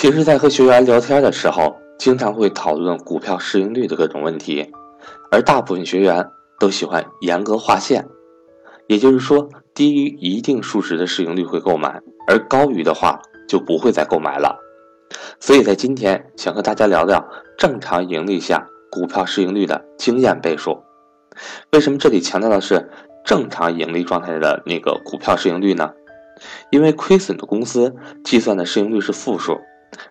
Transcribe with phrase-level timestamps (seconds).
[0.00, 4.64] 平时在和学员聊天的时候，经常会讨论股票市盈率的各种问题，
[5.28, 6.24] 而大部分学员
[6.60, 8.06] 都喜欢严格划线，
[8.86, 14.56] 也就是说，低于一定数值的市盈率会购买，而高于的话就不会再购买了。
[15.40, 17.28] 所以在今天想和大家聊聊
[17.58, 20.80] 正常盈利下股票市盈率的经验倍数。
[21.72, 22.88] 为什么这里强调的是
[23.24, 25.90] 正常盈利状态的那个股票市盈率呢？
[26.70, 27.92] 因为亏损的公司
[28.22, 29.58] 计算的市盈率是负数。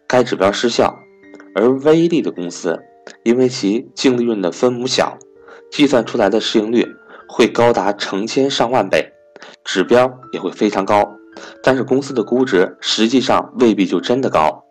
[0.07, 0.97] 该指标失效，
[1.55, 2.79] 而微利的公司，
[3.23, 5.17] 因为其净利润的分母小，
[5.71, 6.85] 计算出来的市盈率
[7.27, 9.11] 会高达成千上万倍，
[9.63, 11.13] 指标也会非常高。
[11.61, 14.63] 但是公司的估值实际上未必就真的高。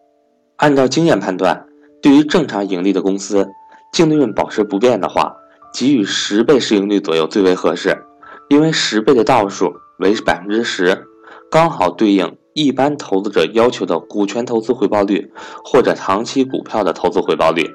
[0.57, 1.67] 按照经验判断，
[2.03, 3.47] 对于正常盈利的公司，
[3.93, 5.37] 净利润保持不变的话，
[5.73, 7.97] 给予十倍市盈率左右最为合适，
[8.49, 11.07] 因为十倍的倒数为百分之十，
[11.51, 12.37] 刚好对应。
[12.57, 15.31] 一般投资者要求的股权投资回报率，
[15.63, 17.71] 或者长期股票的投资回报率，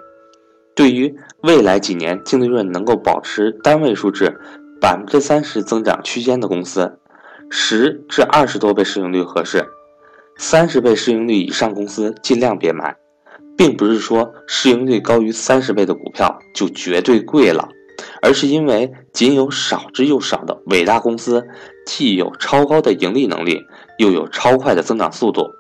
[0.76, 4.35] 对于未来几年净利润能够保持单位数至
[4.82, 6.98] 百分之三十增长区间的公司，
[7.51, 9.63] 十至二十多倍市盈率合适，
[10.40, 12.95] 三十倍市盈率以上公司尽量别买，
[13.55, 17.70] 并不是说市盈率高于三十倍的股票就绝对贵了。
[18.23, 21.45] 而是因为仅有少之又少的伟大公司，
[21.85, 23.65] 既有超高的盈利能力，
[23.98, 25.51] 又有超快的增长速度，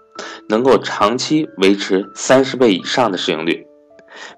[0.49, 3.65] 能够长期维持三十倍以上的市盈率。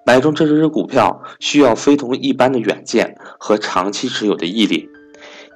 [0.06, 4.88] 买中这只股票需要非同一般的远见和长期持有的毅力，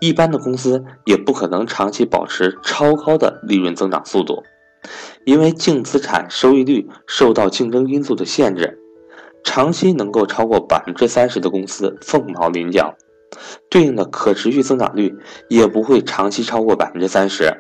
[0.02, 4.44] 一般的公司也不可能长期保持超高的利润增长速度，
[5.26, 8.80] 因为净资产收益率受到竞争因素的限制。
[9.44, 12.94] 长期能够超过百分之三十的公司凤毛麟角，
[13.70, 15.16] 对应的可持续增长率
[15.50, 17.52] 也不会长期超过百分之三十。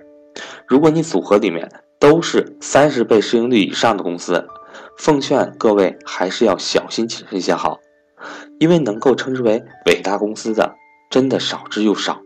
[0.67, 4.45] 如果你组合里面都是三十倍市盈率以上的公司，
[4.97, 7.79] 奉劝各位还是要小心谨慎些好，
[8.59, 10.75] 因为能够称之为伟大公司的
[11.09, 12.21] 真的少之又少。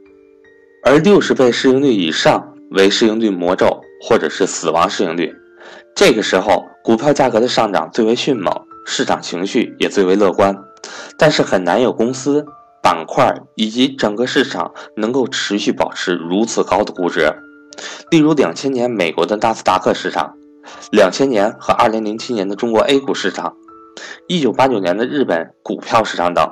[0.83, 5.33] 而六十倍市盈率以上为市盈率魔咒或者是死亡市盈率，
[5.95, 8.53] 这个时候股票价格的上涨最为迅猛。
[8.83, 10.57] 市场情绪也最为乐观，
[11.15, 12.43] 但是很难有公司、
[12.81, 17.31] 板块以及整个市场能够持续保持如此高的估值。
[18.09, 20.35] 例如，两千年美国的纳斯达克市场，
[20.91, 23.55] 两千年和二零零七年的中国 A 股市场，
[24.27, 26.45] 一九八九年的日本股票市场等，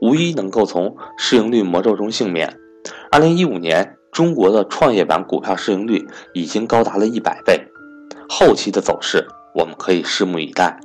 [0.00, 2.56] 无一能够从市盈率魔咒中幸免。
[3.10, 7.60] 二零一五年，中国的创业板股票市盈率已经高达了一百倍，
[8.28, 10.78] 后期的走势我们可以拭目以待。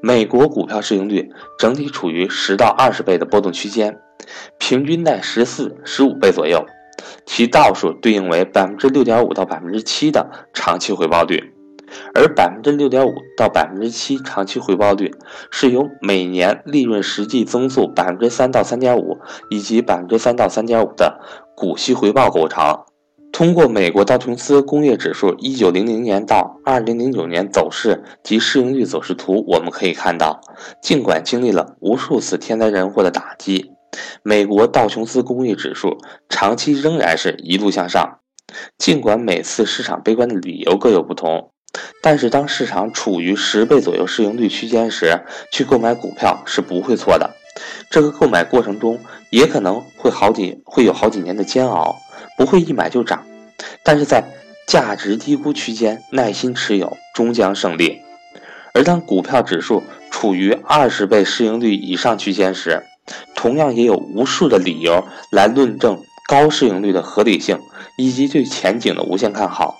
[0.00, 3.98] 美国股票市盈率整体处于十到二十倍的波动区间，
[4.58, 6.64] 平均在十四、十五倍左右，
[7.26, 11.52] 其倒数对应为百分之六点五到百分之七的长期回报率，
[12.14, 15.14] 而百分之六点五到百分之七长期回报率
[15.50, 19.18] 是由每年利润实际增速百分之三到三点五
[19.50, 21.20] 以及百分之三到三点五的
[21.56, 22.84] 股息回报构成。
[23.34, 30.40] 通过美国道琼斯工业指数一九零零年到二零零九年走势及市盈率走势图，我们可以看到，
[30.80, 33.72] 尽管经历了无数次天灾人祸的打击，
[34.22, 38.20] 美国道琼斯工业指数长期仍然是一路向上。
[38.78, 41.50] 尽管每次市场悲观的理由各有不同，
[42.00, 47.28] 但是当市场处于十倍左右市盈率区间时，去购买股票是不会错的。
[47.90, 51.96] 这个购买过程中也可能会好几会有好几年的煎熬。
[52.36, 53.24] 不会一买就涨，
[53.82, 54.24] 但是在
[54.66, 58.00] 价值低估区间耐心持有终将胜利。
[58.72, 62.82] 而当股票指数处于二十倍市盈率以上区间时，
[63.34, 67.60] 同样也有无数的理由来论证高市盈率的合理性
[67.96, 69.78] 以及对前景的无限看好。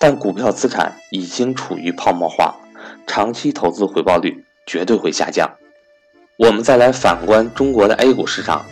[0.00, 2.54] 但股票资产已经处于泡沫化，
[3.06, 5.50] 长期投资回报率绝对会下降。
[6.36, 8.64] 我们再来反观中国的 A 股市场，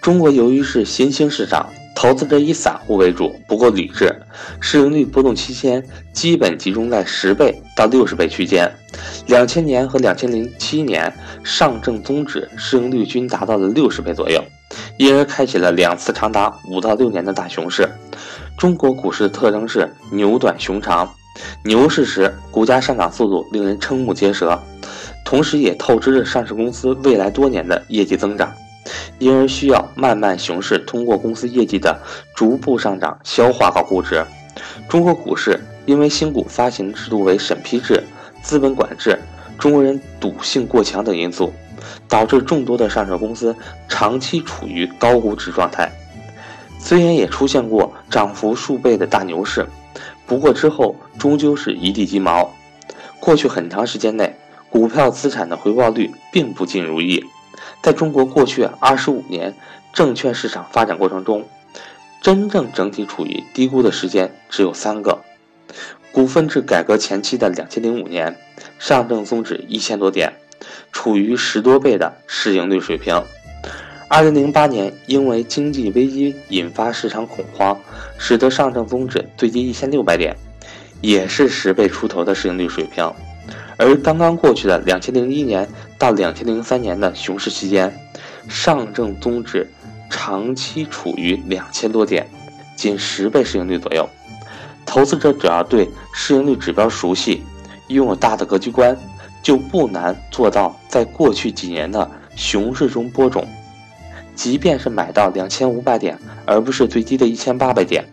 [0.00, 1.70] 中国由于是新兴市场。
[1.96, 4.14] 投资者以散户为主，不够理智，
[4.60, 8.70] 市盈率波动期间基本集中在十倍到六十倍区间。
[9.26, 11.10] 两千年和两千零七年，
[11.42, 14.44] 上证综指市盈率均达到了六十倍左右，
[14.98, 17.88] 因而开启了两次长达五到六年的大熊市。
[18.58, 21.10] 中国股市的特征是牛短熊长，
[21.64, 24.62] 牛市时股价上涨速度令人瞠目结舌，
[25.24, 28.52] 同时也透支着上市公司未来多年的业绩增长。
[29.18, 32.00] 因而需要慢慢熊市，通过公司业绩的
[32.34, 34.24] 逐步上涨消化高估值。
[34.88, 38.02] 中国股市因为新股发行制度为审批制、
[38.42, 39.18] 资本管制、
[39.58, 41.52] 中国人赌性过强等因素，
[42.08, 43.54] 导致众多的上市公司
[43.88, 45.90] 长期处于高估值状态。
[46.78, 49.66] 虽然也出现过涨幅数倍的大牛市，
[50.26, 52.54] 不过之后终究是一地鸡毛。
[53.18, 54.36] 过去很长时间内，
[54.70, 57.24] 股票资产的回报率并不尽如意。
[57.82, 59.54] 在中国过去二十五年
[59.92, 61.46] 证券市场发展过程中，
[62.20, 65.20] 真正整体处于低估的时间只有三个：
[66.12, 68.36] 股份制改革前期的两千零五年，
[68.78, 70.32] 上证综指一千多点，
[70.90, 73.22] 处于十多倍的市盈率水平。
[74.08, 77.78] 二零零八年，因为经济危机引发市场恐慌，
[78.18, 80.36] 使得上证综指最低一千六百点，
[81.00, 83.12] 也是十倍出头的市盈率水平。
[83.76, 87.92] 而刚刚过去的两千零一年到两千零三年的熊市期间，
[88.48, 89.70] 上证综指
[90.10, 92.28] 长期处于两千多点，
[92.76, 94.08] 仅十倍市盈率左右。
[94.84, 97.42] 投资者只要对市盈率指标熟悉，
[97.88, 98.96] 拥有大的格局观，
[99.42, 103.46] 就不难做到在过去几年的熊市中播种。
[104.34, 108.04] 即便是买到两千五百点，而不是最低的一千八百点，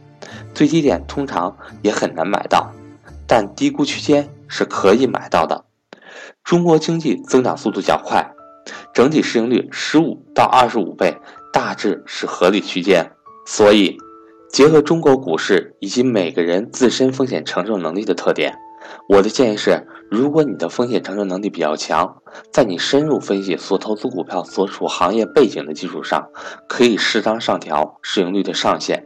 [0.53, 2.71] 最低点通常也很难买到，
[3.27, 5.65] 但低估区间是可以买到的。
[6.43, 8.33] 中国经济增长速度较快，
[8.93, 11.15] 整体市盈率十五到二十五倍
[11.53, 13.11] 大致是合理区间，
[13.45, 13.97] 所以
[14.49, 18.53] 结合中国股市以及每个人自身风险承受能力的特点。
[19.07, 26.27] 我的建议是，如果你的风险承受能力比较强，在你深入分析所投资股票所处行业背景的基础上，
[26.67, 28.97] 可以适当上调市盈率的上限；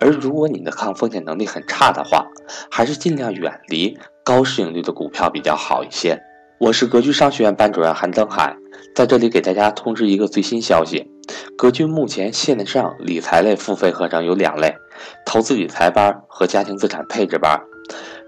[0.00, 2.26] 而如果你的抗风险能力很差的话，
[2.70, 6.18] 还是尽量远离高市盈率的股票比较好一些。
[6.60, 8.54] 我是格局商学院班主任韩登海，
[8.94, 11.10] 在这里给大家通知一个最新消息：
[11.56, 14.76] 格局目前线上理财类付费课程有两类，
[15.24, 17.58] 投资理财班和家庭资产配置班。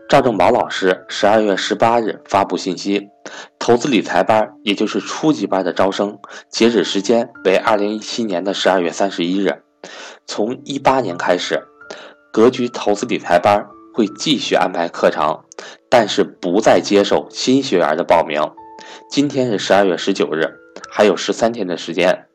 [0.09, 3.07] 赵正宝老师十二月十八日发布信息，
[3.59, 6.19] 投资理财班，也就是初级班的招生
[6.49, 9.63] 截止时间为二零一七年的十二月三十一日。
[10.27, 11.63] 从一八年开始，
[12.33, 15.45] 格局投资理财班会继续安排课程，
[15.89, 18.41] 但是不再接受新学员的报名。
[19.11, 20.49] 今天是十二月十九日，
[20.91, 22.27] 还有十三天的时间。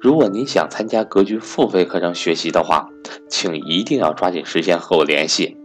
[0.00, 2.88] 如果您想参加格局付费课程学习的话，
[3.28, 5.56] 请一定要抓紧时间和我联系。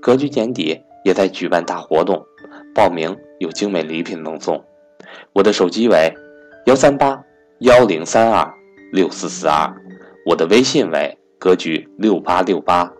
[0.00, 0.80] 格局年底。
[1.04, 2.26] 也在举办大活动，
[2.74, 4.62] 报名有精美礼品赠送。
[5.32, 6.12] 我的手机为
[6.66, 7.18] 幺三八
[7.60, 8.52] 幺零三二
[8.92, 9.72] 六四四二，
[10.26, 12.92] 我的微信为格局六八六八。